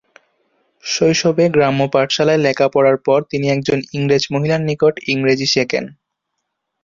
শৈশবে 0.83 1.45
গ্রাম্য 1.49 1.81
পাঠশালায় 1.93 2.43
লেখাপড়ার 2.45 2.97
পর 3.05 3.19
তিনি 3.31 3.45
একজন 3.49 3.79
ইংরেজ 3.93 4.23
মহিলার 4.33 4.61
নিকট 4.69 4.95
ইংরেজি 5.07 5.47
শেখেন। 5.53 5.85